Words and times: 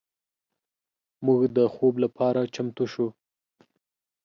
موږ 1.25 1.39
د 1.57 1.57
خوب 1.73 1.93
لپاره 2.03 2.41
چمتو 2.55 2.85
شو. 2.93 3.07